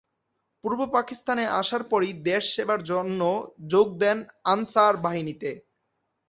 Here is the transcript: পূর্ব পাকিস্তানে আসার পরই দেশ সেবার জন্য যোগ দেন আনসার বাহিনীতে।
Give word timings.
পূর্ব 0.63 0.79
পাকিস্তানে 0.95 1.43
আসার 1.61 1.83
পরই 1.91 2.11
দেশ 2.23 2.43
সেবার 2.55 2.79
জন্য 2.83 3.21
যোগ 3.67 3.87
দেন 3.99 4.17
আনসার 4.45 4.93
বাহিনীতে। 5.05 5.49